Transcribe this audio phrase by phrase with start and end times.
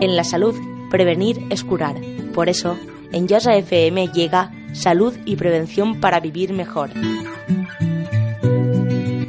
[0.00, 0.54] En la salud,
[0.90, 1.96] prevenir es curar.
[2.32, 2.78] Por eso,
[3.10, 6.90] en Yasa FM llega Salud y Prevención para Vivir Mejor.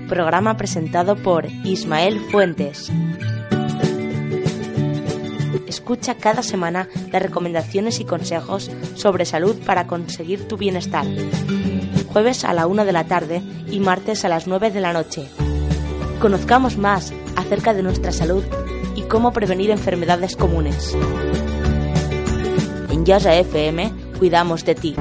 [0.07, 2.91] Programa presentado por Ismael Fuentes.
[5.67, 11.07] Escucha cada semana las recomendaciones y consejos sobre salud para conseguir tu bienestar.
[12.13, 13.41] Jueves a la una de la tarde
[13.71, 15.29] y martes a las 9 de la noche.
[16.21, 18.43] Conozcamos más acerca de nuestra salud
[18.99, 20.95] y cómo prevenir enfermedades comunes.
[22.89, 24.95] En Yasa FM cuidamos de ti.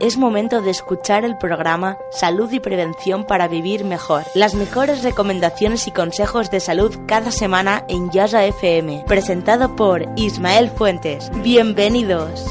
[0.00, 4.22] Es momento de escuchar el programa Salud y Prevención para Vivir Mejor.
[4.34, 9.04] Las mejores recomendaciones y consejos de salud cada semana en Yasa FM.
[9.06, 11.30] Presentado por Ismael Fuentes.
[11.42, 12.44] Bienvenidos.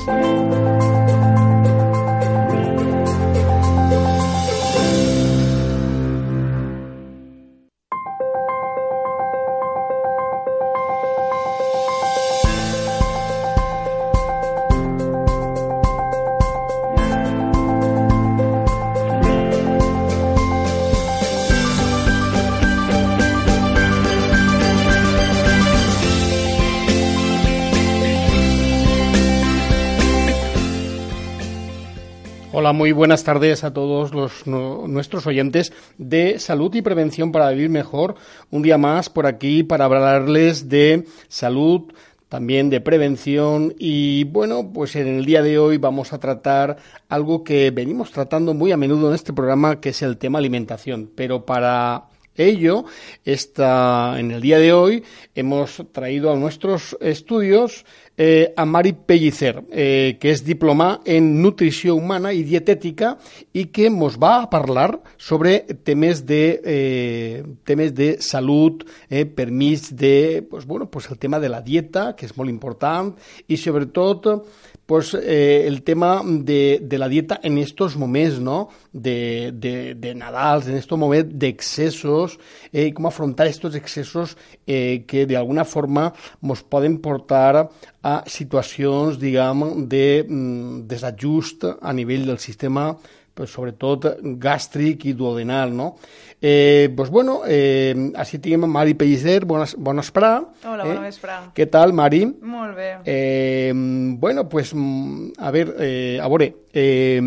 [32.66, 37.52] Hola, muy buenas tardes a todos los, no, nuestros oyentes de salud y prevención para
[37.52, 38.16] vivir mejor.
[38.49, 41.94] Un día más por aquí para hablarles de salud,
[42.27, 47.44] también de prevención y bueno, pues en el día de hoy vamos a tratar algo
[47.44, 51.11] que venimos tratando muy a menudo en este programa, que es el tema alimentación.
[51.16, 52.05] Pero para
[52.36, 52.86] ello,
[53.23, 57.86] esta, en el día de hoy hemos traído a nuestros estudios
[58.17, 63.16] eh, a Mari Pellicer, eh, que és diplomà en nutrició humana i dietètica
[63.53, 70.47] i que ens va a parlar sobre temes de, eh, temes de salut eh, de,
[70.50, 73.13] pues, bueno, pues el tema de la dieta, que és molt important,
[73.47, 74.46] i sobretot
[74.85, 78.69] pues eh, el tema de, de la dieta en estos moments, ¿no?
[78.94, 82.38] De, de, de Nadals, en estos moments d'excessos,
[82.72, 84.38] eh, com afrontar estos excessos
[84.68, 87.69] eh, que de alguna forma nos poden portar
[88.03, 92.94] a situacions, diguem, de mm, desajust a nivell del sistema
[93.35, 94.07] pues, sobretot
[94.41, 95.96] gàstric i duodenal, no?
[96.41, 100.31] Eh, pues bueno, eh, així tinguem Mari Pellicer, bona, bona esprà.
[100.63, 100.88] Hola, eh?
[100.88, 101.38] bona vesprà.
[101.56, 102.23] Què tal, Mari?
[102.25, 102.90] Molt bé.
[103.06, 107.19] Eh, bueno, pues, a veure, eh, a veure, eh,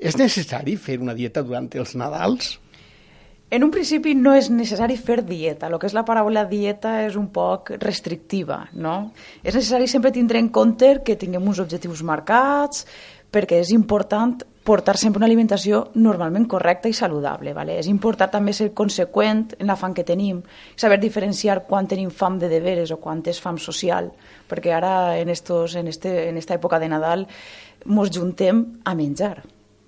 [0.00, 2.56] és necessari fer una dieta durant els Nadals?
[3.50, 5.66] En un principi no és necessari fer dieta.
[5.66, 9.10] El que és la paraula dieta és un poc restrictiva, no?
[9.42, 12.86] És necessari sempre tindre en compte que tinguem uns objectius marcats,
[13.34, 17.54] perquè és important portar sempre una alimentació normalment correcta i saludable.
[17.54, 17.78] ¿vale?
[17.80, 20.42] És important també ser conseqüent en la fam que tenim,
[20.76, 24.10] saber diferenciar quan tenim fam de deberes o quan és fam social,
[24.48, 27.26] perquè ara en, estos, en, este, en esta època de Nadal
[27.86, 29.40] mos juntem a menjar.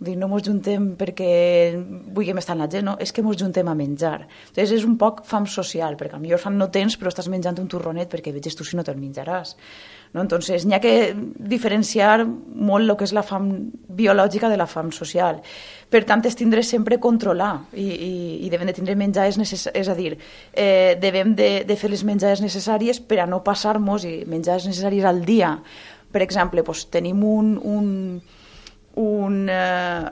[0.03, 3.69] Dir, no mos juntem perquè vulguem estar amb la gent, no, és que mos juntem
[3.71, 4.25] a menjar.
[4.49, 7.69] Entonces és un poc fam social, perquè millor fam no tens, però estàs menjant un
[7.71, 9.54] torronet perquè veges tu si no te'l menjaràs.
[10.12, 10.21] No?
[10.21, 13.49] Entonces n'hi ha que diferenciar molt el que és la fam
[13.89, 15.41] biològica de la fam social.
[15.93, 18.12] Per tant, és tindre sempre controlar i, i,
[18.47, 20.15] i devem de tindre menjades necessàries, és a dir,
[20.53, 25.09] eh, devem de, de fer les menjades necessàries per a no passar-nos i menjades necessàries
[25.09, 25.56] al dia.
[26.12, 27.93] Per exemple, doncs, tenim un, un,
[29.01, 30.11] un, eh,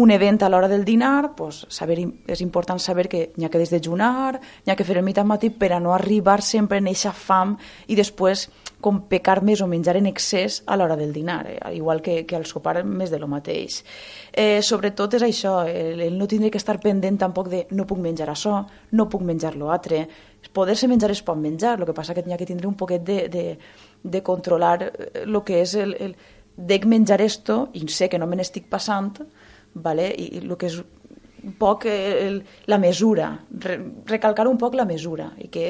[0.00, 3.60] un event a l'hora del dinar, pues, saber, és important saber que n'hi ha que
[3.60, 7.12] desdejunar, n'hi ha que fer el mitjà matí per a no arribar sempre en eixa
[7.12, 8.48] fam i després
[8.80, 11.58] com pecar més o menjar en excés a l'hora del dinar, eh?
[11.76, 13.82] igual que, que al sopar més de lo mateix.
[14.32, 18.00] Eh, sobretot és això, el, el no tindre que estar pendent tampoc de no puc
[18.00, 18.64] menjar això,
[18.96, 20.06] no puc menjar l'altre.
[20.56, 23.04] Poder-se menjar es pot menjar, el que passa que n'hi ha que tindre un poquet
[23.04, 23.44] de, de,
[24.02, 26.16] de controlar el eh, que és el, el
[26.56, 29.20] dec menjar esto i sé que no me n'estic passant,
[29.74, 30.10] vale?
[30.16, 30.80] i, i el que és
[31.40, 33.32] un poc el, la mesura,
[33.64, 35.66] re, recalcar un poc la mesura, i que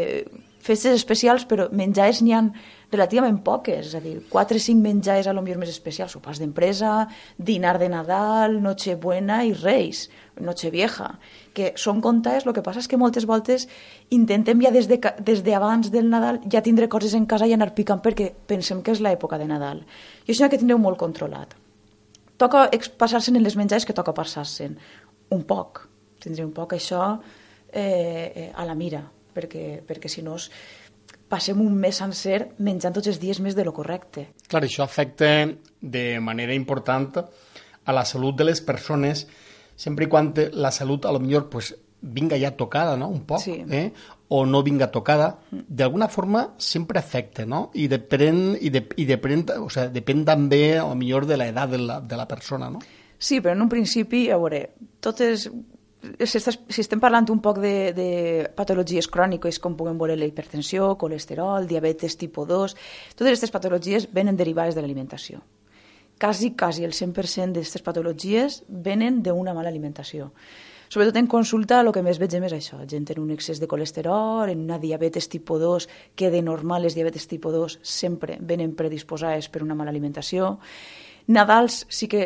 [0.60, 2.42] festes especials, però menjars n'hi ha
[2.90, 6.40] relativament poques, és a dir, 4 o 5 menjars a lo millor més especials, sopars
[6.42, 7.06] d'empresa,
[7.38, 10.08] dinar de Nadal, Nochebuena i Reis,
[10.40, 11.12] Nochevieja,
[11.54, 13.68] que són comptades, el que passa és que moltes voltes
[14.10, 17.54] intentem ja des de, des de abans del Nadal ja tindre coses en casa i
[17.56, 19.84] anar picant perquè pensem que és l'època de Nadal.
[20.26, 21.56] I això ha que tindreu molt controlat.
[22.40, 22.66] Toca
[22.98, 24.76] passar-se'n en les menjars que toca passar-se'n.
[25.36, 25.82] Un poc,
[26.22, 27.02] tindré un poc això
[27.72, 29.02] eh, a la mira,
[29.34, 30.38] perquè, perquè si no
[31.30, 34.30] passem un mes sencer menjant tots els dies més de lo correcte.
[34.48, 35.28] Clar, això afecta
[35.80, 39.26] de manera important a la salut de les persones
[39.80, 41.70] sempre i quan la salut a lo millor pues,
[42.02, 43.60] vinga ja tocada, no?, un poc, Sí.
[43.70, 43.92] eh?
[44.32, 47.64] O no vinga tocada, d'alguna forma sempre afecta, no?
[47.74, 51.80] I depèn, i, de, i depèn, o sea, depèn també, lo millor, de l'edat de,
[51.82, 52.78] la, de la persona, no?
[53.18, 54.64] Sí, però en un principi, a veure,
[55.02, 55.50] totes...
[56.00, 58.06] Si, estàs, si estem parlant un poc de, de
[58.56, 62.74] patologies cròniques com puguem veure la hipertensió, colesterol, diabetes tipus 2,
[63.18, 65.42] totes aquestes patologies venen derivades de l'alimentació.
[66.22, 70.30] Quasi, quasi el 100% d'aquestes patologies venen d'una mala alimentació.
[70.90, 74.50] Sobretot en consulta el que més vegem és això, gent en un excés de colesterol,
[74.50, 75.86] en una diabetes tipus 2,
[76.18, 80.56] que de normal les diabetes tipus 2 sempre venen predisposades per una mala alimentació.
[81.30, 82.24] Nadals sí que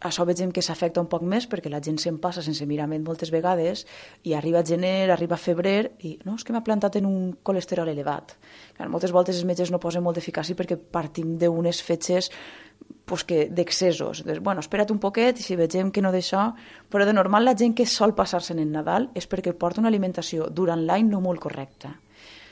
[0.00, 3.28] això vegem que s'afecta un poc més perquè la gent se'n passa sense mirament moltes
[3.32, 3.84] vegades
[4.24, 8.32] i arriba gener, arriba febrer i no, és que m'ha plantat en un colesterol elevat.
[8.76, 12.32] Clar, moltes voltes els metges no posen molt d'eficàcia perquè partim d'unes fetges
[13.06, 14.24] pues que d'excessos.
[14.26, 16.50] Doncs, bueno, espera't un poquet i si vegem que no d'això...
[16.90, 20.50] Però de normal la gent que sol passar-se'n en Nadal és perquè porta una alimentació
[20.50, 21.94] durant l'any no molt correcta.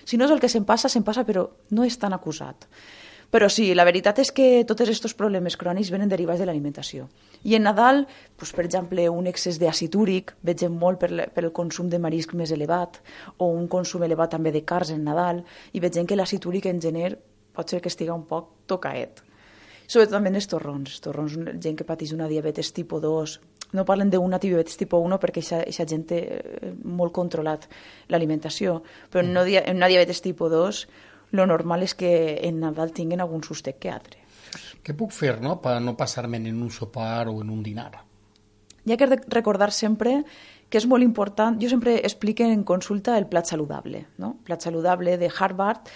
[0.04, 2.68] Si no és el que se'n passa, se'n passa, però no és tan acusat.
[3.34, 7.08] Però sí, la veritat és que tots aquests problemes crònics venen derivats de l'alimentació.
[7.42, 8.04] I en Nadal,
[8.38, 12.36] doncs, per exemple, un excés d'àcid úric, vegem molt per, per el consum de marisc
[12.38, 13.00] més elevat,
[13.42, 15.42] o un consum elevat també de cars en Nadal,
[15.74, 17.16] i vegem que l'àcid úric en gener
[17.54, 19.23] pot ser que estiga un poc tocaet.
[19.94, 20.96] Sobretot també en els torrons.
[21.04, 23.34] Torrons, gent que pateix una diabetes tipus 2,
[23.78, 27.68] no parlen d'una diabetes tipus 1 perquè aquesta gent té eh, molt controlat
[28.10, 28.80] l'alimentació,
[29.10, 29.32] però en,
[29.76, 30.84] una diabetes tipus 2
[31.34, 32.10] lo normal és que
[32.46, 34.20] en Nadal tinguen algun sustec que altre.
[34.84, 37.92] Què puc fer, no?, per no passar-me en un sopar o en un dinar?
[38.84, 40.20] Hi ha que rec- recordar sempre
[40.68, 44.34] que és molt important, jo sempre explico en consulta el plat saludable, no?
[44.44, 45.88] plat saludable de Harvard,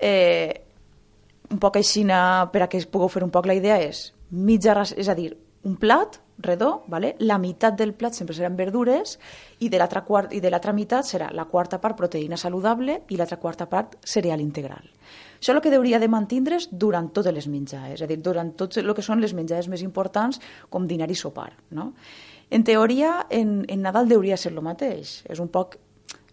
[0.00, 0.71] eh,
[1.52, 4.74] un poc així per a que es pugueu fer un poc la idea és mitja,
[4.96, 5.32] és a dir,
[5.64, 7.14] un plat redó, vale?
[7.20, 9.18] la meitat del plat sempre seran verdures
[9.60, 10.02] i de l'altra
[10.32, 14.40] i de l'altra meitat serà la quarta part proteïna saludable i l'altra quarta part cereal
[14.40, 14.82] integral.
[15.38, 18.52] Això és el que hauria de mantindre's durant totes les menjades, és a dir, durant
[18.56, 20.40] tot el que són les menjades més importants
[20.70, 21.52] com dinar i sopar.
[21.70, 21.92] No?
[22.50, 25.22] En teoria, en, en Nadal hauria ser el mateix.
[25.28, 25.78] És un poc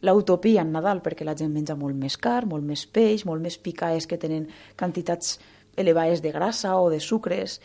[0.01, 3.57] l'utopia en Nadal, perquè la gent menja molt més car, molt més peix, molt més
[3.57, 4.48] picaes que tenen
[4.80, 5.38] quantitats
[5.75, 7.60] elevades de grassa o de sucres.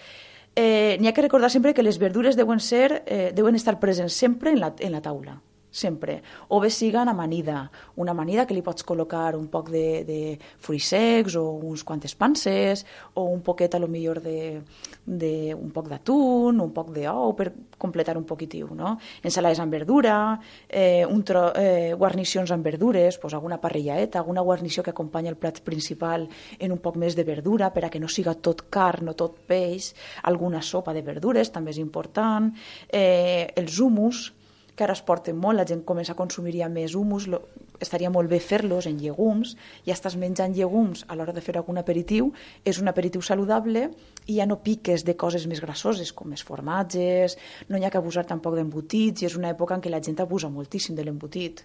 [0.54, 4.14] Eh, N'hi ha que recordar sempre que les verdures deuen, ser, eh, deuen estar presents
[4.14, 5.40] sempre en la, en la taula
[5.74, 6.22] sempre.
[6.48, 10.18] O bé siguen amanida, una amanida que li pots col·locar un poc de, de
[10.62, 12.84] fruits secs o uns quantes panses
[13.14, 14.62] o un poquet a lo millor de,
[15.04, 18.94] de un poc d'atún, un poc d'ou per completar un poquitiu, no?
[19.26, 20.38] Ensalades amb verdura,
[20.68, 25.40] eh, un tro, eh, guarnicions amb verdures, pues alguna parrillaeta, alguna guarnició que acompanya el
[25.40, 26.28] plat principal
[26.58, 29.42] en un poc més de verdura per a que no siga tot carn o tot
[29.48, 29.90] peix,
[30.22, 32.52] alguna sopa de verdures també és important,
[32.88, 34.30] eh, els humus,
[34.74, 37.40] que ara es porten molt, la gent comença a consumir ja més humus, lo,
[37.82, 39.54] estaria molt bé fer-los en llegums,
[39.86, 42.32] ja estàs menjant llegums a l'hora de fer algun aperitiu,
[42.64, 43.86] és un aperitiu saludable
[44.26, 47.38] i ja no piques de coses més grassoses com els formatges,
[47.68, 50.20] no hi ha que abusar tampoc d'embotits i és una època en què la gent
[50.24, 51.64] abusa moltíssim de l'embotit.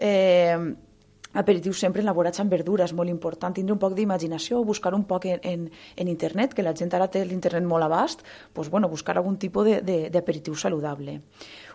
[0.00, 0.58] Eh,
[1.34, 5.40] aperitius sempre elaborats amb verdures, molt important, tindre un poc d'imaginació, buscar un poc en,
[5.42, 5.66] en,
[5.96, 8.22] en internet, que la gent ara té l'internet molt abast,
[8.54, 11.20] doncs, bueno, buscar algun tipus d'aperitiu saludable.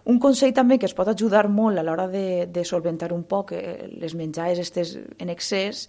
[0.05, 3.53] Un consell també que es pot ajudar molt a l'hora de, de solventar un poc
[3.53, 5.87] eh, les menjades estes en excés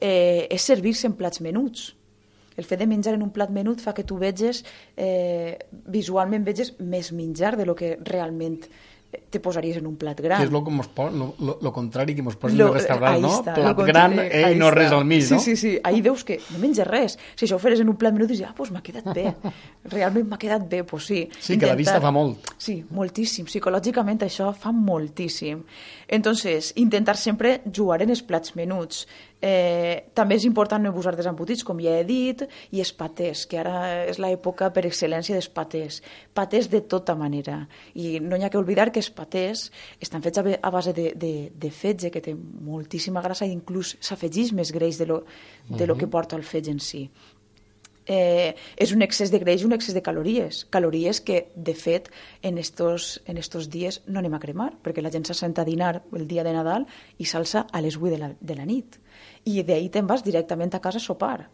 [0.00, 1.92] eh, és servir-se en plats menuts.
[2.56, 4.62] El fet de menjar en un plat menut fa que tu veges,
[4.96, 5.56] eh,
[5.88, 8.58] visualment veges més menjar de lo que realment
[9.12, 10.38] te posaries en un plat gran.
[10.40, 12.72] Que és lo, que mos po, lo, lo, lo contrari que mos posen Lo- en
[12.72, 13.32] el restaurant, ahí no?
[13.40, 15.40] està, Plat gran eh, i no res al mig, sí, no?
[15.40, 17.18] Sí, sí, ahí veus que no menges res.
[17.34, 19.26] Si això ho feres en un plat menut, dius, ah, doncs m'ha quedat bé.
[19.94, 21.22] Realment m'ha quedat bé, doncs sí.
[21.40, 22.54] Sí, que la vista fa molt.
[22.56, 23.48] Sí, moltíssim.
[23.50, 25.60] Psicològicament això fa moltíssim.
[26.08, 29.06] Entonces, intentar sempre jugar en els plats menuts.
[29.42, 33.42] Eh, també és important no abusar dels embotits, com ja he dit, i els patés,
[33.50, 35.98] que ara és l'època per excel·lència dels patés.
[36.32, 37.64] Patés de tota manera.
[37.98, 39.66] I no hi ha que oblidar que els patés
[40.00, 44.54] estan fets a base de, de, de fetge, que té moltíssima grassa, i inclús s'afegeix
[44.54, 45.24] més greix de lo,
[45.68, 47.08] de lo que porta el fetge en si
[48.06, 50.64] eh, és un excés de greix i un excés de calories.
[50.70, 52.10] Calories que, de fet,
[52.42, 56.02] en estos, en estos dies no anem a cremar, perquè la gent s'assenta a dinar
[56.12, 56.86] el dia de Nadal
[57.18, 58.98] i s'alça a les 8 de la, de la nit.
[59.44, 61.48] I d'ahir te'n vas directament a casa a sopar.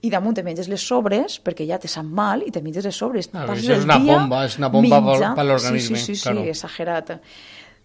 [0.00, 2.94] I damunt te menges les sobres, perquè ja te sap mal, i te menges les
[2.94, 3.30] sobres.
[3.32, 6.22] Ah, Passes és una bomba, és una bomba per- menjant- per l'organisme, Sí, sí, sí,
[6.22, 6.44] claro.
[6.44, 7.10] sí, exagerat.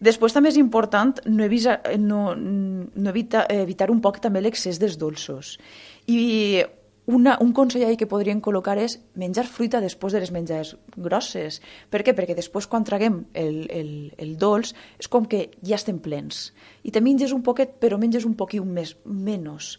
[0.03, 4.98] Després també és important no, evisa, no, no evita, evitar un poc també l'excés dels
[5.00, 5.57] dolços.
[6.05, 6.62] I
[7.05, 11.60] una, un consell que podrien col·locar és menjar fruita després de les menjades grosses.
[11.91, 12.13] Per què?
[12.15, 16.53] Perquè després quan traguem el, el, el dolç és com que ja estem plens.
[16.83, 19.74] I te menges un poquet, però menges un poquit més, menys.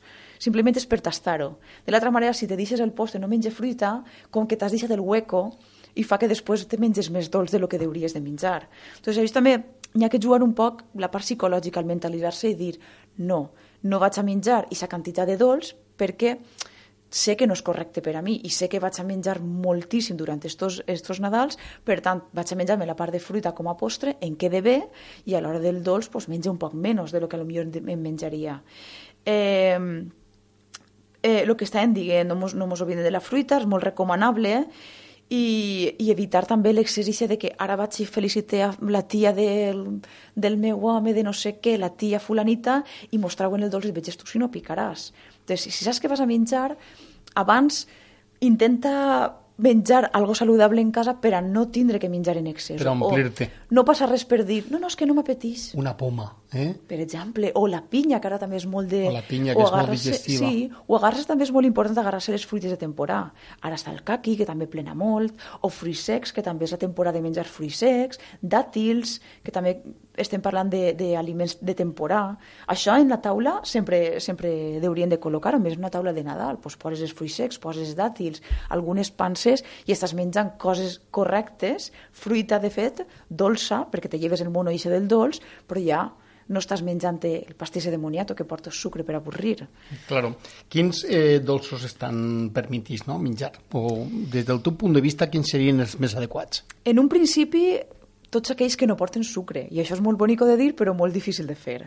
[0.44, 1.54] Simplement és per tastar-ho.
[1.86, 4.92] De l'altra manera, si te deixes el postre no menges fruita, com que t'has deixat
[4.92, 5.46] el hueco
[5.94, 8.66] i fa que després te menges més dolç de lo que hauries de menjar.
[8.98, 9.56] Entonces, això també
[9.94, 12.74] hi ha que jugar un poc la part psicològica, al mentalitzar-se i dir
[13.16, 16.36] no, no vaig a menjar aquesta quantitat de dolç perquè
[17.14, 20.18] sé que no és correcte per a mi i sé que vaig a menjar moltíssim
[20.18, 23.76] durant estos, estos Nadals, per tant, vaig a menjar-me la part de fruita com a
[23.78, 24.80] postre, en quede bé,
[25.30, 28.02] i a l'hora del dolç pues, menja un poc menys de lo que potser em
[28.02, 28.58] menjaria.
[29.24, 29.78] Eh,
[31.22, 33.86] eh, el que estàvem dient, no mos, no mos oblidem de la fruita, és molt
[33.86, 34.92] recomanable, eh?
[35.32, 39.84] i, i evitar també l'exercici de que ara vaig i felicite a la tia del,
[40.34, 43.88] del meu home, de no sé què, la tia fulanita, i mostrar-ho en el dolç
[43.88, 45.12] i veig tu si no picaràs.
[45.44, 46.78] Entonces, si saps que vas a menjar,
[47.34, 47.86] abans
[48.40, 52.80] intenta menjar algo saludable en casa per a no tindre que menjar en excés.
[52.80, 53.50] Per omplir-te.
[53.70, 55.72] No passa res per dir, no, no, és que no m'apetís.
[55.78, 56.70] Una poma, eh?
[56.88, 59.02] Per exemple, o la pinya, que ara també és molt de...
[59.10, 60.50] O la pinya, que és molt digestiva.
[60.50, 63.34] Sí, o agarres també és molt important agarrar-se les fruites de temporada.
[63.60, 66.80] Ara està el caqui, que també plena molt, o fruits secs, que també és la
[66.80, 69.78] temporada de menjar fruits secs, dàtils, que també
[70.16, 72.38] estem parlant d'aliments de, de temporada.
[72.70, 74.52] Això en la taula sempre, sempre
[74.84, 77.94] haurien de col·locar, a més una taula de Nadal, pues poses els fruits secs, poses
[77.98, 78.42] dàtils,
[78.74, 84.52] algunes panses i estàs menjant coses correctes, fruita de fet, dolça, perquè te lleves el
[84.54, 86.02] mono i del dolç, però ja
[86.48, 89.66] no estàs menjant el pastís de moniato que porta sucre per avorrir.
[90.08, 90.34] Claro.
[90.68, 93.52] Quins eh, dolços estan permitits no, menjar?
[93.72, 96.64] O des del teu punt de vista, quins serien els més adequats?
[96.84, 97.78] En un principi,
[98.34, 99.68] tots aquells que no porten sucre.
[99.70, 101.78] I això és molt bonic de dir, però molt difícil de fer.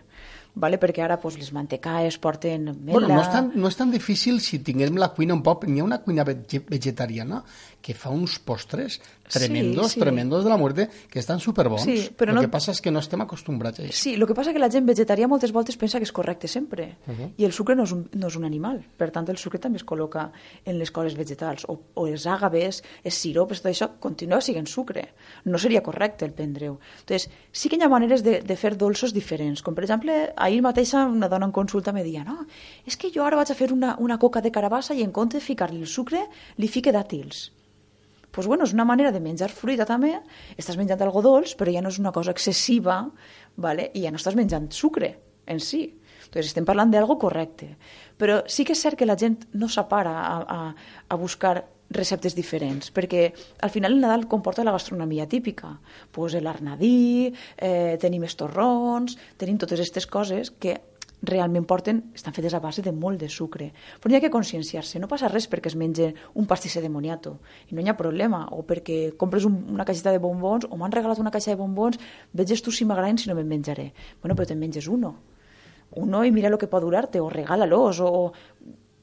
[0.57, 0.79] Vale?
[0.81, 2.95] Perquè ara pues, les mantecaes porten mela...
[2.95, 5.67] Bueno, no és, tan, no és tan difícil si tinguem la cuina un poc...
[5.67, 7.43] N'hi ha una cuina vegetariana
[7.83, 9.99] que fa uns postres tremendos, sí, sí.
[9.99, 11.83] tremendos de la muerte, que estan superbons.
[11.83, 12.41] Sí, però el no...
[12.41, 13.95] que passa és que no estem acostumbrats a això.
[13.97, 16.47] Sí, el que passa és que la gent vegetària moltes voltes pensa que és correcte
[16.47, 16.97] sempre.
[17.05, 17.29] Uh -huh.
[17.37, 18.83] I el sucre no és, un, no és un animal.
[18.97, 20.31] Per tant, el sucre també es col·loca
[20.65, 21.65] en les coses vegetals.
[21.67, 25.13] O, o els àgaves, els sirops, tot això, continua sent sucre.
[25.45, 26.79] No seria correcte el prendre-ho.
[26.99, 29.61] Entonces, sí que hi ha maneres de, de fer dolços diferents.
[29.61, 32.45] Com, per exemple, ahir mateixa una dona en consulta me deia no,
[32.85, 35.37] és que jo ara vaig a fer una, una coca de carabassa i en compte
[35.37, 37.51] de ficar-li el sucre, li fique dàtils
[38.37, 40.11] pues bueno, és una manera de menjar fruita també,
[40.61, 42.99] estàs menjant algo dolç, però ja no és una cosa excessiva,
[43.57, 43.87] ¿vale?
[43.97, 45.15] i ja no estàs menjant sucre
[45.49, 45.87] en si.
[46.27, 47.71] Entonces, estem parlant d'algo correcte.
[48.13, 50.59] Però sí que és cert que la gent no s'apara a, a,
[51.09, 51.55] a buscar
[51.97, 53.31] receptes diferents, perquè
[53.65, 55.79] al final el Nadal comporta la gastronomia típica.
[56.11, 60.77] Pues l'arnadí, eh, tenim estorrons, tenim totes aquestes coses que
[61.27, 63.69] realment porten, estan fetes a base de molt de sucre.
[64.01, 67.37] Però hi ha que conscienciar-se, no passa res perquè es menja un pastisser de moniato,
[67.69, 70.95] i no hi ha problema, o perquè compres un, una caixeta de bombons, o m'han
[70.95, 71.99] regalat una caixa de bombons,
[72.33, 73.91] veges tu si m'agraden si no me'n menjaré.
[74.21, 75.15] Bueno, però te'n menges uno.
[75.97, 78.31] Uno i mira el que pot durar-te, o regala-los, o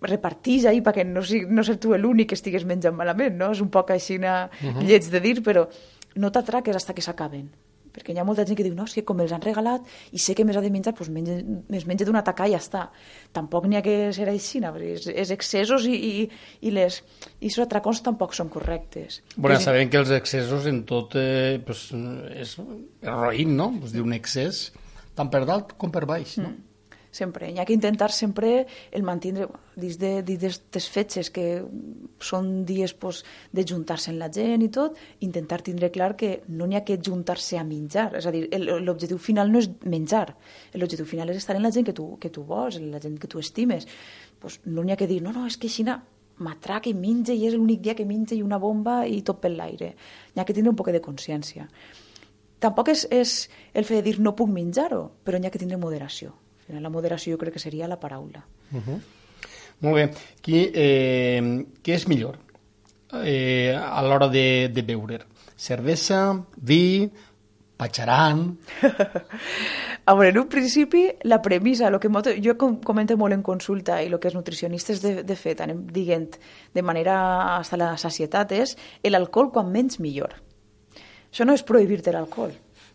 [0.05, 3.53] repartís ahí perquè no, sigui, no ser tu l'únic que estigues menjant malament, no?
[3.57, 4.83] És un poc així uh -huh.
[4.85, 5.69] lleig de dir, però
[6.17, 7.49] no t'atraques hasta que s'acaben
[7.95, 10.23] perquè hi ha molta gent que diu, no, és que com els han regalat i
[10.23, 11.39] sé que més ha de menjar, doncs menja,
[11.79, 12.85] es menja d'una taca i ja està.
[13.37, 14.75] Tampoc n'hi ha que ser així, no?
[14.83, 16.29] és, és excessos i, i,
[16.67, 17.01] i les
[17.41, 19.23] i els atracons tampoc són correctes.
[19.37, 21.89] Bueno, sabem que els excessos en tot eh, pues,
[22.35, 22.59] és
[23.07, 23.71] roïn, no?
[23.81, 24.69] Pues, un excés
[25.15, 26.51] tant per dalt com per baix, no?
[26.51, 26.74] Mm
[27.15, 27.51] sempre.
[27.51, 29.47] Hi ha que intentar sempre el mantindre
[29.79, 31.47] dins de, d'aquestes fetges que
[32.23, 33.23] són dies pues,
[33.55, 36.99] de juntar-se amb la gent i tot, intentar tindre clar que no n'hi ha que
[36.99, 38.11] juntar-se a menjar.
[38.19, 40.27] És a dir, l'objectiu final no és menjar.
[40.75, 43.31] L'objectiu final és estar en la gent que tu, que tu vols, la gent que
[43.31, 43.89] tu estimes.
[44.43, 45.87] Pues no n'hi ha que dir, no, no, és que així
[46.35, 49.53] m'atraca i menja i és l'únic dia que menja i una bomba i tot per
[49.55, 49.95] l'aire.
[50.35, 51.69] Hi ha que tindre un poc de consciència.
[52.65, 53.35] Tampoc és, és
[53.77, 56.33] el fet de dir no puc menjar-ho, però hi ha que tindre moderació
[56.69, 58.45] la moderació jo crec que seria la paraula.
[58.73, 59.01] Uh -huh.
[59.81, 60.11] Molt bé.
[60.41, 61.43] Qui, eh,
[61.83, 62.39] què és millor
[63.25, 65.21] eh, a l'hora de, de beure?
[65.57, 67.11] Cervesa, vi,
[67.77, 68.59] patxaran...
[70.07, 72.09] a veure, en un principi, la premissa, lo que
[72.43, 76.37] jo comento molt en consulta i el que els nutricionistes de, de fet anem dient
[76.75, 80.35] de manera hasta la sacietat és l'alcohol quan menys millor.
[81.33, 82.53] Això no és prohibir-te l'alcohol,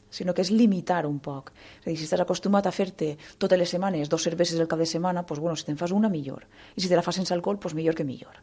[0.10, 1.52] sinó que és limitar un poc.
[1.80, 4.80] És a dir, si estàs acostumat a fer-te totes les setmanes dos cerveses el cap
[4.80, 6.48] de setmana, doncs, bueno, si te'n fas una, millor.
[6.76, 8.42] I si te la fas sense alcohol, doncs millor que millor.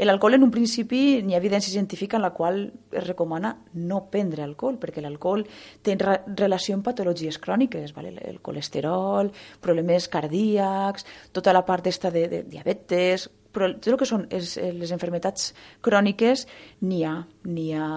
[0.00, 4.40] L'alcohol, en un principi, n'hi ha evidència científica en la qual es recomana no prendre
[4.46, 5.44] alcohol, perquè l'alcohol
[5.84, 8.14] té relació amb patologies cròniques, vale?
[8.24, 9.28] el colesterol,
[9.60, 11.04] problemes cardíacs,
[11.36, 14.92] tota la part esta de, de diabetes, però tot el que són és, eh, les
[14.94, 15.50] enfermetats
[15.84, 16.46] cròniques
[16.86, 17.14] n'hi ha,
[17.44, 17.88] n'hi ha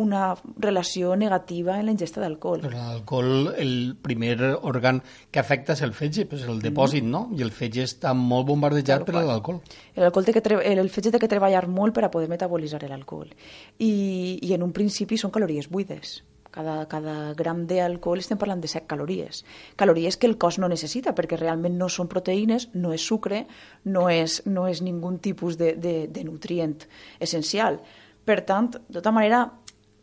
[0.00, 0.22] una
[0.58, 2.64] relació negativa en la ingesta d'alcohol.
[2.66, 7.26] Però l'alcohol, el primer òrgan que afecta és el fetge, pues el depòsit, mm no?
[7.34, 9.60] I el fetge està molt bombardejat per l'alcohol.
[9.96, 13.32] L'alcohol té que el, el fetge té que treballar molt per a poder metabolitzar l'alcohol.
[13.78, 18.70] I, I en un principi són calories buides cada, cada gram d'alcohol estem parlant de
[18.70, 19.44] 7 calories.
[19.78, 23.44] Calories que el cos no necessita, perquè realment no són proteïnes, no és sucre,
[23.84, 26.76] no és, no és ningú tipus de, de, de nutrient
[27.20, 27.80] essencial.
[28.26, 29.46] Per tant, de tota manera,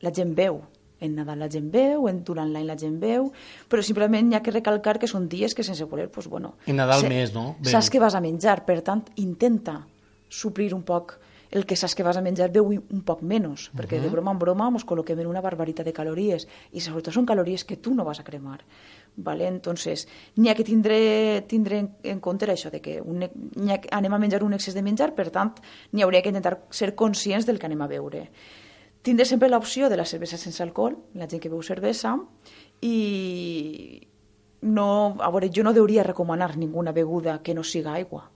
[0.01, 0.61] la gent veu,
[0.99, 3.29] en Nadal la gent veu, en, durant l'any la gent veu,
[3.69, 6.79] però simplement hi ha que recalcar que són dies que sense voler, pues, bueno, en
[6.81, 7.55] Nadal se, més, no?
[7.59, 7.71] Ben.
[7.75, 9.83] Saps que vas a menjar, per tant, intenta
[10.27, 11.17] suplir un poc
[11.51, 14.03] el que saps que vas a menjar veu un poc menys, perquè uh -huh.
[14.03, 17.63] de broma en broma ens col·loquem en una barbaritat de calories i sobretot són calories
[17.63, 18.61] que tu no vas a cremar.
[19.15, 19.47] Vale?
[19.47, 24.13] Entonces, n'hi ha que tindre, tindre en, en compte això, de que un, ha, anem
[24.13, 25.55] a menjar un excés de menjar, per tant,
[25.91, 28.29] n'hi hauria que intentar ser conscients del que anem a veure.
[29.01, 32.17] Tindre sempre l'opció de la cervesa sense alcohol, la gent que veu cervesa,
[32.81, 34.07] i
[34.61, 38.31] no, a veure, jo no hauria recomanar ninguna beguda que no siga aigua,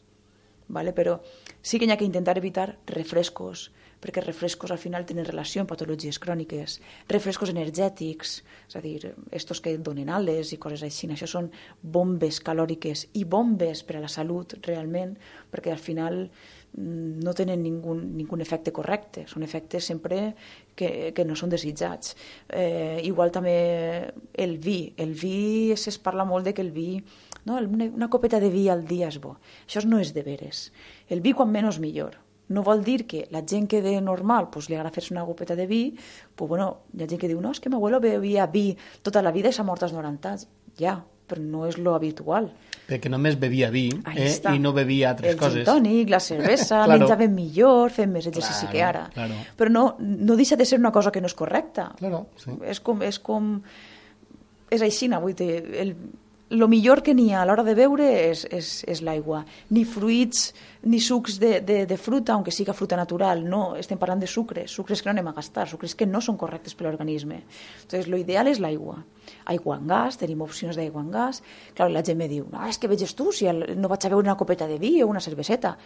[0.72, 0.94] ¿vale?
[0.96, 1.20] però
[1.62, 3.70] sí que hi ha que intentar evitar refrescos,
[4.02, 6.80] perquè refrescos al final tenen relació amb patologies cròniques,
[7.12, 11.52] refrescos energètics, és a dir, estos que donen ales i coses així, això són
[11.84, 15.14] bombes calòriques i bombes per a la salut realment,
[15.54, 16.24] perquè al final
[16.78, 20.36] no tenen ningú, ningú efecte correcte, són efectes sempre
[20.76, 22.16] que, que no són desitjats.
[22.48, 27.02] Eh, igual també el vi, el vi es parla molt de que el vi
[27.46, 27.58] no?
[27.58, 29.38] Una, copeta de vi al dia és bo.
[29.66, 30.70] Això no és de veres.
[31.10, 32.20] El vi, quan menys, millor.
[32.52, 35.56] No vol dir que la gent que de normal pues, li agrada fer-se una copeta
[35.56, 35.96] de vi,
[36.36, 39.32] pues, bueno, hi ha gent que diu, no, és que abuelo bevia vi tota la
[39.32, 40.48] vida i s'ha mort als 90 anys.
[40.80, 42.52] Ja, però no és lo habitual.
[42.92, 45.62] Perquè només bevia vi eh, i no bevia altres el coses.
[45.64, 47.00] El tònic, la cervesa, claro.
[47.00, 49.06] menjaven millor, fem més exercici claro, que ara.
[49.16, 49.40] Claro.
[49.58, 51.92] Però no, no deixa de ser una cosa que no és correcta.
[52.02, 52.58] Claro, sí.
[52.68, 53.02] És com...
[53.08, 53.56] És com
[54.72, 55.52] és així, vull dir,
[55.84, 55.90] el,
[56.52, 59.40] el millor que n'hi ha a l'hora de beure és, és, és l'aigua.
[59.72, 60.50] Ni fruits,
[60.84, 64.74] ni sucs de, de, de fruta, aunque siga fruta natural, no, estem parlant de sucres,
[64.76, 67.40] sucres que no anem a gastar, sucres que no són correctes per l'organisme.
[67.84, 68.98] Entonces, lo ideal és l'aigua.
[69.54, 71.40] Aigua en gas, tenim opcions d'aigua en gas.
[71.78, 74.26] Clar, la gent me diu, no, és que veges tu, si no vaig a beure
[74.26, 75.78] una copeta de vi o una cerveseta.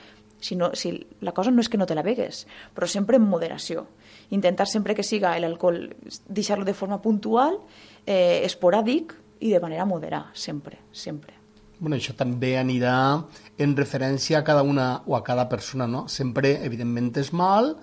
[0.42, 3.30] Si, no, si la cosa no és que no te la begues, però sempre en
[3.30, 3.86] moderació.
[4.34, 5.92] Intentar sempre que siga l'alcohol,
[6.26, 7.60] deixar-lo de forma puntual,
[8.08, 9.14] eh, esporàdic,
[9.46, 11.36] i de manera moderada, sempre, sempre.
[11.78, 12.96] Bueno, això també anirà
[13.62, 16.06] en referència a cada una o a cada persona, no?
[16.10, 17.76] Sempre, evidentment, és mal,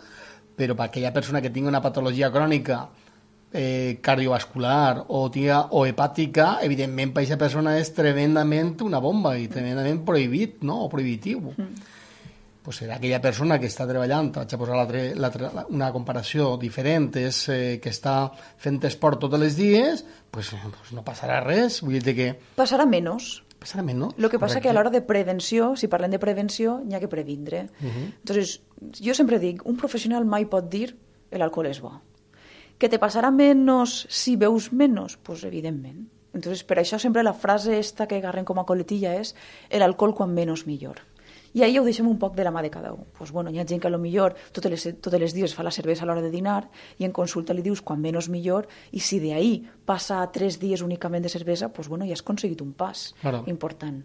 [0.59, 2.87] però per aquella persona que tingui una patologia crònica
[3.53, 9.47] eh, cardiovascular o, tia, o hepàtica, evidentment, per aquesta persona és tremendament una bomba i
[9.53, 10.83] tremendament prohibit, no?
[10.87, 11.53] o prohibitiu.
[11.55, 11.99] Mm
[12.63, 14.83] pues serà aquella persona que està treballant, vaig a posar
[15.69, 21.03] una comparació diferent, és eh, que està fent esport tots els dies, pues, pues no
[21.07, 21.81] passarà res.
[21.83, 22.29] Vull dir que...
[22.59, 23.41] Passarà menys.
[23.63, 24.15] Passarà menys.
[24.17, 27.11] Lo que passa que a l'hora de prevenció, si parlem de prevenció, n'hi ha que
[27.11, 27.67] previndre.
[27.81, 28.07] Uh -huh.
[28.23, 28.61] Entonces,
[28.99, 30.97] jo sempre dic, un professional mai pot dir
[31.31, 32.01] l'alcohol és bo.
[32.79, 35.17] Que te passarà menys si veus menys?
[35.23, 36.09] Pues evidentment.
[36.35, 39.35] Entonces, per això sempre la frase esta que agarren com a coletilla és
[39.71, 41.12] l'alcohol quan menys millor.
[41.53, 43.05] I ahir ho deixem un poc de la mà de cada un.
[43.19, 45.65] Pues, bueno, hi ha gent que a lo millor totes les, totes les dies fa
[45.67, 49.01] la cervesa a l'hora de dinar i en consulta li dius quan menys millor i
[49.01, 53.13] si d'ahir passa tres dies únicament de cervesa, pues, bueno, ja has aconseguit un pas
[53.21, 53.45] claro.
[53.47, 54.03] important.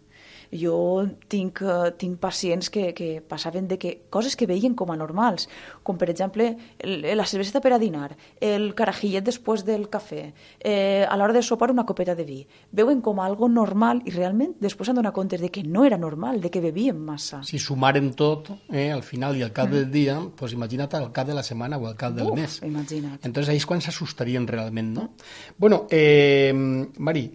[0.51, 4.97] Jo tinc, uh, tinc pacients que, que passaven de que coses que veien com a
[4.97, 5.47] normals,
[5.83, 11.05] com per exemple el, la cervesa per a dinar, el carajillet després del cafè, eh,
[11.07, 12.39] a l'hora de sopar una copeta de vi.
[12.71, 15.97] Veuen com a algo normal i realment després s'han donat compte de que no era
[15.97, 17.41] normal, de que bevien massa.
[17.47, 19.79] Si sumarem tot, eh, al final i al cap mm.
[19.79, 22.61] del dia, pues imagina't al cap de la setmana o al cap del Uf, mes.
[22.63, 23.19] Imagina't.
[23.23, 25.09] Entonces ahí és quan s'assustarien realment, no?
[25.09, 25.57] Mm.
[25.57, 27.27] Bueno, eh, Mari,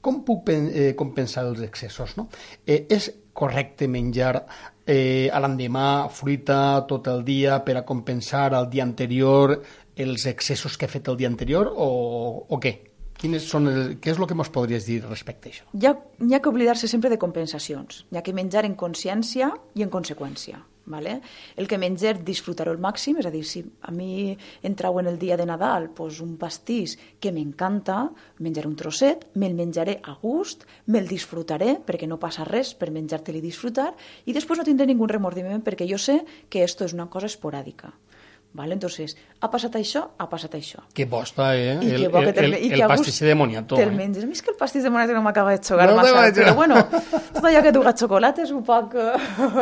[0.00, 2.16] com puc eh, compensar els excessos?
[2.18, 2.28] No?
[2.66, 4.34] Eh, és correcte menjar
[4.86, 9.58] eh, a l'endemà fruita tot el dia per a compensar el dia anterior
[10.00, 11.90] els excessos que he fet el dia anterior o,
[12.48, 12.76] o què?
[13.20, 15.66] Quines són el, què és el que ens podries dir respecte a això?
[15.76, 18.06] Hi ha, ha que oblidar-se sempre de compensacions.
[18.08, 20.62] Hi ha que menjar en consciència i en conseqüència.
[20.90, 21.20] Vale?
[21.56, 24.34] El que menjar disfrutar-ho al màxim, és a dir, si a mi
[24.66, 28.02] em trau en el dia de Nadal pues, un pastís que m'encanta,
[28.42, 33.42] menjaré un trosset, me'l menjaré a gust, me'l disfrutaré, perquè no passa res per menjar-te-li
[33.44, 33.92] disfrutar,
[34.26, 37.94] i després no tindré ningú remordiment perquè jo sé que esto és una cosa esporàdica.
[38.52, 38.74] Vale?
[38.74, 40.80] Entonces, ha passat això, ha passat això.
[40.92, 41.76] Que bosta, eh?
[41.86, 43.76] I el, que bo que el, el, i el que a gust pastisser de moniato.
[43.78, 43.94] Te'l Eh?
[43.94, 44.24] menges.
[44.24, 46.54] A mi és que el pastís de moneda no m'acaba de xogar No massa, però
[46.58, 46.80] bueno,
[47.30, 49.14] tot allò que duga xocolata és un poc, eh,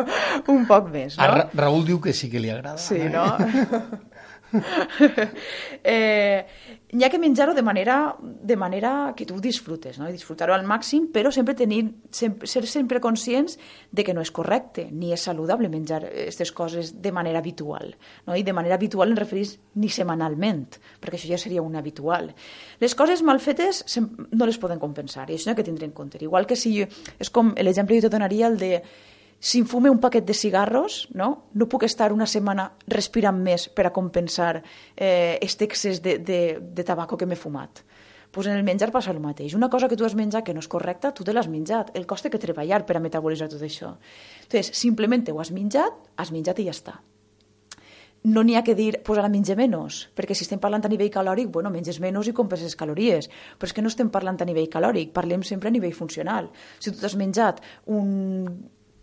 [0.57, 1.35] un poc més, A no?
[1.37, 2.79] Ra Raül diu que sí que li agrada.
[2.81, 3.11] Sí, eh?
[3.12, 3.27] no?
[5.84, 6.46] eh,
[6.92, 10.08] n'hi ha que menjar-ho de manera, de manera que tu disfrutes, no?
[10.12, 13.58] Disfrutar-ho al màxim, però sempre tenir, sempre, ser sempre conscients
[13.92, 17.94] de que no és correcte, ni és saludable menjar aquestes coses de manera habitual.
[18.26, 18.37] No?
[18.37, 22.32] I de manera habitual em referís ni setmanalment, perquè això ja seria un habitual.
[22.80, 26.22] Les coses mal fetes no les poden compensar, i això ha que tindre en compte.
[26.24, 26.78] Igual que si...
[27.18, 28.72] És com l'exemple que jo donaria el de
[29.38, 33.68] si em fume un paquet de cigarros, no, no puc estar una setmana respirant més
[33.70, 34.62] per a compensar
[34.96, 37.85] eh, este excés de, de, de tabaco que m'he fumat.
[38.31, 39.55] Pues en el menjar passa el mateix.
[39.55, 41.94] Una cosa que tu has menjat que no és correcta, tu te l'has menjat.
[41.96, 43.94] El costa que treballar per a metabolitzar tot això.
[44.42, 46.98] Entonces, simplement ho has menjat, has menjat i ja està.
[48.29, 51.09] No n'hi ha que dir, pues ara menja menys, perquè si estem parlant a nivell
[51.14, 54.66] calòric, bueno, menges menys i compenses calories, però és que no estem parlant a nivell
[54.68, 56.51] calòric, parlem sempre a nivell funcional.
[56.81, 58.59] Si tu t'has menjat un,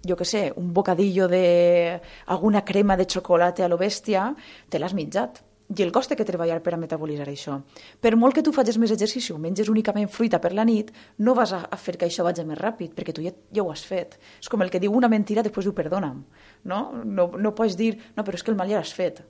[0.07, 4.33] jo que sé, un bocadillo de alguna crema de xocolata a lo bèstia,
[4.69, 5.41] te l'has menjat.
[5.65, 7.55] I el costa que treballar per a metabolitzar això.
[7.97, 11.33] Per molt que tu facis més exercici o menges únicament fruita per la nit, no
[11.33, 13.81] vas a, a fer que això vagi més ràpid, perquè tu ja, ja ho has
[13.81, 14.19] fet.
[14.37, 16.21] És com el que diu una mentira, després diu perdona'm.
[16.69, 16.81] No?
[17.01, 19.23] No, no pots dir, no, però és que el mal ja l'has fet.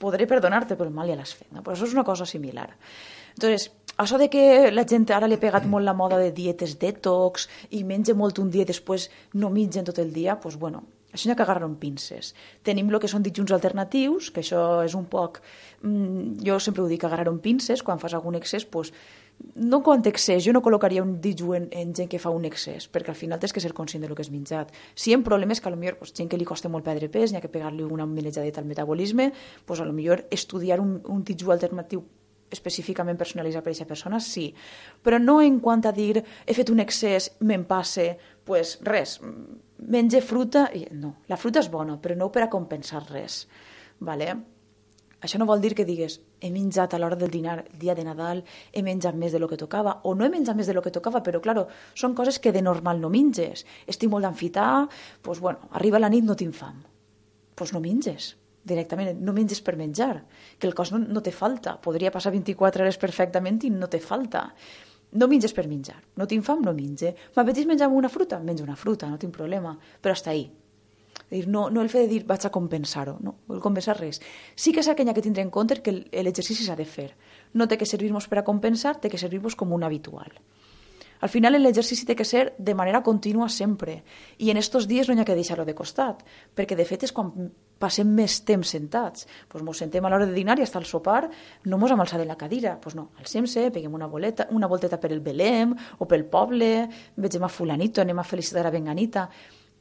[0.00, 1.50] Podré perdonar-te, però el mal ja l'has fet.
[1.52, 1.60] No?
[1.60, 2.70] Però això és una cosa similar.
[3.36, 6.78] Entonces, això de que la gent ara li ha pegat molt la moda de dietes
[6.80, 10.82] detox i menja molt un dia i després no mengen tot el dia, doncs bueno,
[11.14, 12.32] això n'hi ha que agarrar amb pinces.
[12.66, 15.38] Tenim el que són dijuns alternatius, que això és un poc...
[15.86, 18.90] Mm, jo sempre ho dic, agarrar amb pinces, quan fas algun excés, doncs,
[19.54, 22.88] no quan excés, jo no col·locaria un dijú en, en gent que fa un excés,
[22.90, 24.74] perquè al final tens que ser conscient del que has menjat.
[24.94, 27.38] Si hi ha problemes que millor pues, gent que li costa molt perdre pes, n'hi
[27.38, 29.30] ha que pegar-li una manejadeta al metabolisme,
[29.66, 32.02] pues, a lo millor estudiar un, un dijú alternatiu
[32.54, 34.48] específicament personalitzat per a aquesta persona, sí.
[35.02, 38.12] Però no en quant a dir he fet un excés, me'n passe,
[38.46, 39.18] pues res,
[39.78, 40.68] menge fruta...
[40.72, 40.86] I...
[40.96, 43.44] No, la fruta és bona, però no per a compensar res.
[44.04, 44.32] Vale?
[45.24, 48.04] Això no vol dir que digues he menjat a l'hora del dinar, el dia de
[48.04, 50.84] Nadal, he menjat més de lo que tocava, o no he menjat més de lo
[50.84, 51.64] que tocava, però, claro,
[51.96, 53.64] són coses que de normal no menges.
[53.88, 54.84] Estic molt d'enfitar,
[55.24, 56.82] doncs, bueno, arriba la nit, no tinc fam.
[56.84, 56.92] Doncs
[57.54, 58.34] pues no menges
[58.64, 60.24] directament, no menges per menjar,
[60.58, 61.76] que el cos no, no té falta.
[61.80, 64.48] Podria passar 24 hores perfectament i no té falta.
[65.14, 66.00] No menges per menjar.
[66.18, 67.14] No tinc fam, no menge.
[67.36, 68.40] M'apeteix menjar una fruta?
[68.42, 69.76] Menjo una fruta, no tinc problema.
[70.02, 70.48] Però hasta ahí.
[71.30, 74.20] Dir, no, no el fet de dir vaig a compensar-ho, no, el compensar res.
[74.54, 77.08] Sí que és aquella que tindre en compte que l'exercici s'ha de fer.
[77.54, 80.34] No té que servir-nos per a compensar, té que servir-nos com un habitual.
[81.24, 84.02] Al final l'exercici té que ser de manera contínua sempre.
[84.38, 86.20] I en estos dies no hi ha que deixar-lo de costat,
[86.54, 87.32] perquè de fet és quan
[87.78, 89.26] passem més temps sentats.
[89.48, 91.28] Pues mos sentem a l'hora de dinar i hasta el sopar
[91.64, 92.76] no mos hem alçat de la cadira.
[92.80, 97.44] Pues no, alcem-se, peguem una, boleta, una volteta per el Belém o pel poble, vegem
[97.44, 99.28] a fulanito, anem a felicitar a Benganita.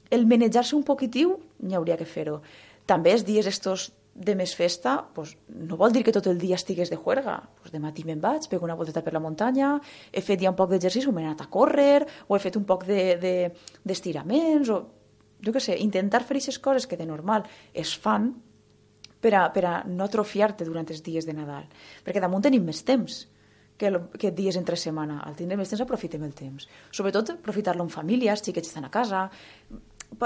[0.10, 2.42] El manejar-se un poquitiu, n'hi hauria que fer-ho.
[2.86, 6.56] També els dies estos de més festa, pues, no vol dir que tot el dia
[6.56, 7.40] estigués de juerga.
[7.62, 9.80] Pues de matí me'n vaig, pego una volteta per la muntanya,
[10.12, 12.86] he fet ja un poc d'exercici, m'he anat a córrer, o he fet un poc
[12.86, 15.03] d'estiraments, de, de, o
[15.44, 18.32] jo què sé, intentar fer aquestes coses que de normal es fan
[19.24, 21.70] per a, per a no atrofiar-te durant els dies de Nadal.
[22.04, 23.24] Perquè damunt tenim més temps
[23.78, 25.22] que, el, que dies entre setmana.
[25.24, 26.68] Al tindre més temps aprofitem el temps.
[26.92, 29.30] Sobretot aprofitar-lo en família, els xiquets estan a casa,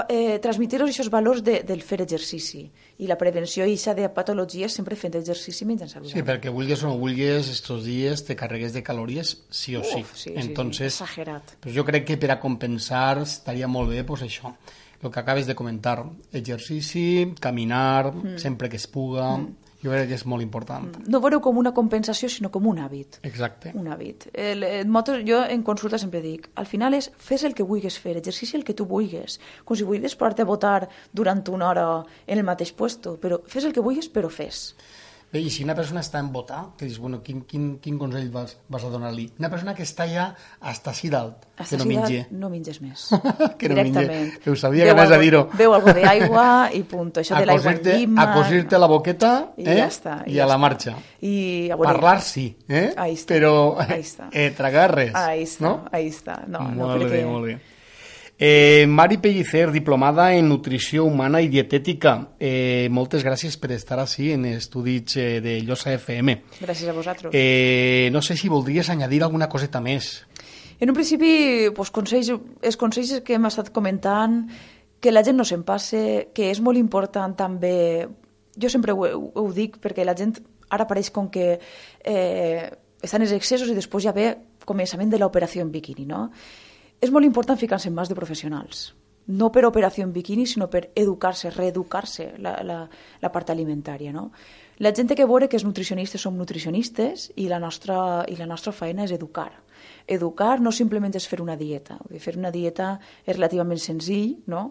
[0.08, 2.64] eh, transmitir-los aquests valors de, del fer exercici
[2.98, 6.18] i la prevenció i de patologies sempre fent exercici menjant saludable.
[6.18, 10.02] Sí, perquè vulgues o no vulgues, estos días te carregues de calorías sí o sí.
[10.02, 11.56] Uf, sí, sí, Entonces, sí, exagerat.
[11.60, 14.54] pues jo crec que per a compensar estaria molt bé pues això,
[15.02, 18.38] el que acabes de comentar, exercici, caminar, Mm.
[18.38, 19.38] sempre que es puga,
[19.82, 20.96] jo crec que és molt important.
[21.06, 23.20] No veure com una compensació, sinó com un hàbit.
[23.22, 23.70] Exacte.
[23.74, 24.26] Un hàbit.
[24.32, 27.98] El, el moto, jo en consulta sempre dic, al final és fes el que vulguis
[27.98, 32.04] fer, exercici el que tu vulguis, com si vulguis posar-te a votar durant una hora
[32.26, 34.74] en el mateix puesto, però fes el que vulguis, però fes.
[35.30, 38.30] Bé, I si una persona està en votar, que dius, bueno, quin, quin, quin consell
[38.32, 39.26] vas, vas a donar-li?
[39.36, 40.30] Una persona que està ja
[40.64, 43.02] hasta així dalt, Hasta que no dalt, No menges més.
[43.60, 43.92] Que no mengi.
[43.92, 44.48] Directament.
[44.48, 45.42] Ho sabia que anaves a dir-ho.
[45.58, 47.20] Beu algo d'aigua i punto.
[47.20, 48.24] Això de l'aigua llima...
[48.24, 49.78] a cosir-te la boqueta I eh?
[49.82, 50.96] ja està, i i ja a la marxa.
[51.20, 51.34] I,
[51.68, 52.94] a veure, Parlar sí, eh?
[52.96, 53.34] Ahí està.
[53.34, 54.30] però Ahí està.
[54.32, 55.12] eh, tragar res.
[55.12, 55.74] Ahí està, no?
[55.92, 56.40] ahí està.
[56.46, 57.18] No, no, molt perquè...
[57.18, 57.58] bé, molt bé.
[58.40, 62.36] Eh, Mari Pellicer, diplomada en Nutrició Humana i Dietètica.
[62.38, 66.36] Eh, moltes gràcies per estar així en estudis eh, de Llosa FM.
[66.60, 67.34] Gràcies a vosaltres.
[67.34, 70.22] Eh, no sé si voldries añadir alguna coseta més.
[70.78, 72.30] En un principi, pues, consells,
[72.62, 74.44] els consells que hem estat comentant,
[75.02, 78.06] que la gent no se'n passe, que és molt important també
[78.58, 80.36] jo sempre ho, ho, ho dic perquè la gent
[80.70, 82.70] ara pareix com que eh,
[83.02, 84.30] estan els excessos i després ja ve
[84.68, 86.28] començament de l'operació en biquini, no?
[87.00, 88.88] És molt important ficar-se en mans de professionals,
[89.28, 92.78] no per operació en biquini, sinó per educar-se, reeducar-se la, la,
[93.20, 94.30] la part alimentària, no?
[94.78, 98.72] La gent que veure que els nutricionistes som nutricionistes i la nostra, i la nostra
[98.72, 99.50] feina és educar.
[100.06, 101.98] Educar no simplement és fer una dieta.
[102.22, 102.92] Fer una dieta
[103.26, 104.70] és relativament senzill, no?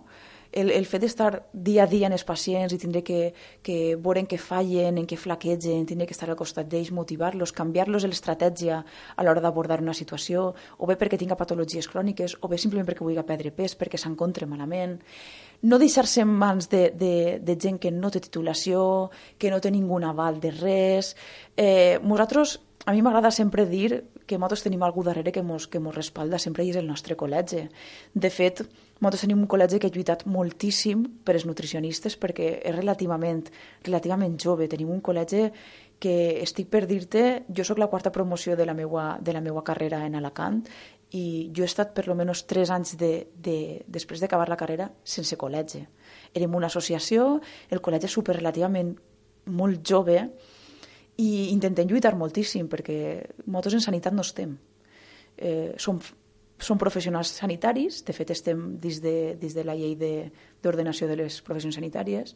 [0.51, 3.33] El, el fet d'estar dia a dia en els pacients i tindre que,
[3.63, 7.53] que veure en què fallen, en què flaquegen, tindre que estar al costat d'ells, motivar-los,
[7.55, 8.83] canviar-los l'estratègia
[9.15, 13.05] a l'hora d'abordar una situació, o bé perquè tinga patologies cròniques, o bé simplement perquè
[13.05, 14.97] vulgui perdre pes, perquè s'encontre malament.
[15.63, 19.71] No deixar-se en mans de, de, de gent que no té titulació, que no té
[19.73, 21.15] ningú aval de res.
[21.57, 25.79] Eh, nosaltres, a mi m'agrada sempre dir que nosaltres tenim algú darrere que mos, que
[25.79, 27.63] mos respalda sempre i és el nostre col·legi.
[28.13, 28.61] De fet,
[28.99, 33.47] nosaltres tenim un col·legi que ha lluitat moltíssim per als nutricionistes perquè és relativament,
[33.87, 34.67] relativament jove.
[34.67, 35.47] Tenim un col·legi
[36.03, 39.63] que estic per dir-te, jo sóc la quarta promoció de la meua, de la meua
[39.65, 40.61] carrera en Alacant
[41.15, 45.39] i jo he estat per almenys tres anys de, de, després d'acabar la carrera sense
[45.39, 45.85] col·legi.
[46.35, 47.37] Érem una associació,
[47.71, 48.91] el col·legi és super relativament
[49.47, 50.19] molt jove,
[51.17, 52.97] i intentem lluitar moltíssim perquè
[53.49, 54.56] motos en sanitat no estem.
[55.38, 55.99] Eh, som,
[56.58, 61.23] som professionals sanitaris, de fet estem dins de, dins de la llei d'ordenació de, de
[61.23, 62.36] les professions sanitàries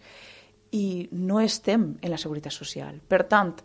[0.71, 2.95] i no estem en la seguretat social.
[3.03, 3.57] Per tant,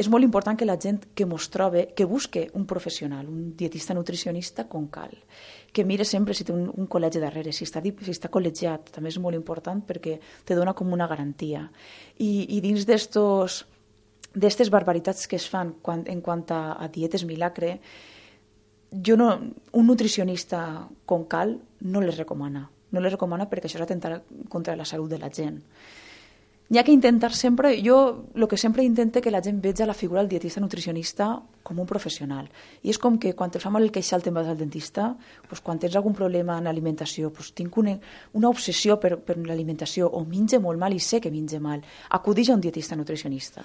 [0.00, 3.94] és molt important que la gent que mos trobe, que busque un professional, un dietista
[3.94, 5.12] nutricionista com cal,
[5.72, 9.12] que mire sempre si té un, un col·legi darrere, si està, si està col·legiat, també
[9.12, 11.66] és molt important perquè te dona com una garantia.
[12.16, 13.66] I, i dins d'estos
[14.36, 17.78] d'aquestes barbaritats que es fan quan, en quant a, a dietes milagre,
[18.92, 19.30] jo no,
[19.72, 22.66] un nutricionista com cal no les recomana.
[22.92, 24.20] No les recomana perquè això és atentar
[24.52, 25.62] contra la salut de la gent.
[26.68, 29.94] N'hi ha que intentar sempre, jo el que sempre intente que la gent veja la
[29.94, 31.28] figura del dietista nutricionista
[31.62, 32.50] com un professional.
[32.82, 35.12] I és com que quan te fa mal el queixal te'n vas al dentista,
[35.46, 37.94] doncs quan tens algun problema en l'alimentació, doncs tinc una,
[38.34, 42.50] una obsessió per, per l'alimentació, o minge molt mal i sé que minge mal, acudix
[42.50, 43.64] a un dietista nutricionista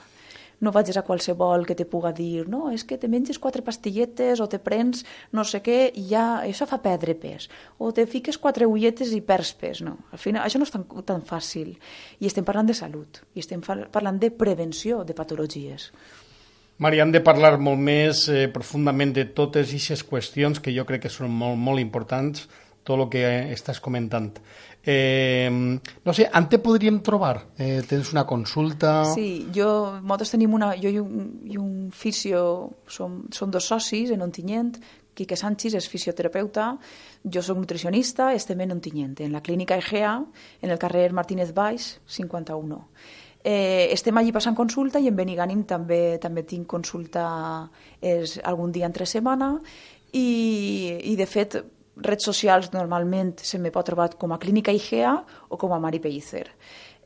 [0.62, 4.40] no vagis a qualsevol que te puga dir no, és que te menges quatre pastilletes
[4.40, 5.04] o te prens
[5.36, 7.50] no sé què i ja això fa perdre pes.
[7.82, 9.82] O te fiques quatre ulletes i perds pes.
[9.86, 9.98] No.
[10.14, 11.74] Al final, això no és tan, tan fàcil.
[12.22, 15.92] I estem parlant de salut, i estem parlant de prevenció de patologies.
[16.82, 21.04] Maria, hem de parlar molt més eh, profundament de totes aquestes qüestions que jo crec
[21.04, 22.48] que són molt, molt importants,
[22.84, 24.34] tot el que estàs comentant.
[24.84, 27.36] Eh, no sé, on te podríem trobar?
[27.58, 29.04] Eh, tens una consulta?
[29.14, 30.74] Sí, jo, nosaltres tenim una...
[30.82, 32.42] Jo i un, i un fisio,
[32.90, 34.80] som, som dos socis en Ontinyent,
[35.14, 36.72] Quique Sánchez és fisioterapeuta,
[37.22, 40.16] jo sóc nutricionista, estem en Ontinyent, en la clínica Egea,
[40.62, 42.80] en el carrer Martínez Baix, 51.
[43.44, 47.24] Eh, estem allí passant consulta i en Benigànim també també tinc consulta
[47.98, 49.56] és, algun dia entre setmana
[50.14, 51.58] i, i de fet
[52.04, 55.16] redes socials normalment se me pot trobar com a Clínica IGEA
[55.50, 56.48] o com a Mari Pellicer.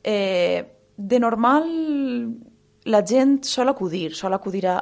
[0.03, 0.63] Eh,
[0.97, 1.65] de normal
[2.85, 4.79] la gent sol acudir, sol acudir a,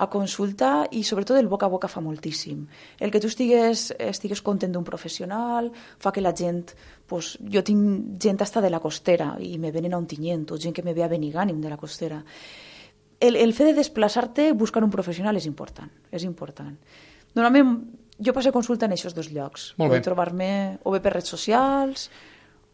[0.00, 2.64] a consulta i sobretot el boca a boca fa moltíssim.
[2.98, 6.72] El que tu estigues, estigues content d'un professional fa que la gent...
[7.10, 10.58] Pues, jo tinc gent hasta de la costera i me venen a un tinyent o
[10.62, 12.22] gent que me ve a Benigànim de la costera.
[13.20, 16.72] El, el fet de desplaçar-te buscar un professional és important, és important.
[17.34, 17.74] Normalment
[18.20, 19.70] jo passo consulta en aquests dos llocs.
[19.80, 20.00] Molt bé.
[20.04, 20.50] trobar-me
[20.84, 22.10] o bé per redes socials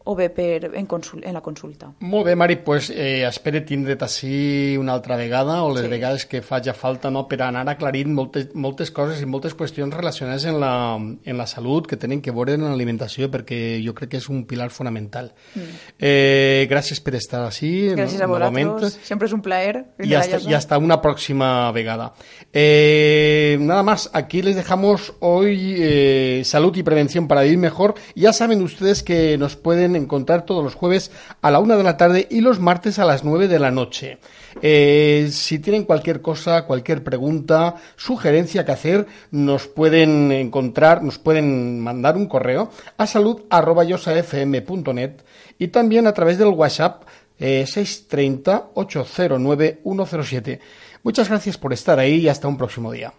[0.07, 1.91] o bé per, en, consul, en la consulta.
[1.99, 5.91] Molt bé, Mari, pues, eh, espero tindre't així una altra vegada o les sí.
[5.91, 10.45] vegades que faci falta no, per anar aclarint moltes, moltes coses i moltes qüestions relacionades
[10.47, 14.21] en la, en la salut que tenen que veure en l'alimentació perquè jo crec que
[14.21, 15.33] és un pilar fonamental.
[15.55, 15.81] Mm.
[15.99, 17.71] Eh, gràcies per estar així.
[17.97, 19.83] Gràcies a vosaltres, sempre és un plaer.
[19.99, 22.13] Y hasta, y hasta una próxima vegada.
[22.53, 27.95] Eh, nada más, aquí les dejamos hoy eh, salud y prevención para vivir mejor.
[28.15, 31.97] Ya saben ustedes que nos pueden encontrar todos los jueves a la una de la
[31.97, 34.19] tarde y los martes a las nueve de la noche.
[34.61, 41.79] Eh, si tienen cualquier cosa, cualquier pregunta, sugerencia que hacer, nos pueden encontrar, nos pueden
[41.79, 45.11] mandar un correo a salud.yosafm.net
[45.59, 47.03] y también a través del WhatsApp
[47.39, 50.59] eh, 630 809 107.
[51.03, 53.13] Muchas gracias por estar ahí y hasta un próximo día.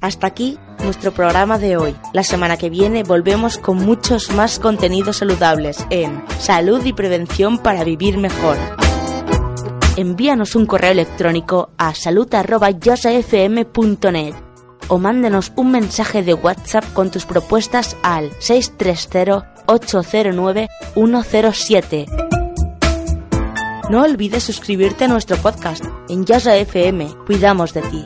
[0.00, 1.94] Hasta aquí nuestro programa de hoy.
[2.14, 7.84] La semana que viene volvemos con muchos más contenidos saludables en Salud y Prevención para
[7.84, 8.56] Vivir Mejor.
[9.96, 14.34] Envíanos un correo electrónico a salud.yosafm.net
[14.88, 22.06] o mándenos un mensaje de WhatsApp con tus propuestas al 630 809 107.
[23.90, 27.08] No olvides suscribirte a nuestro podcast en Yasa FM.
[27.26, 28.02] Cuidamos de ti.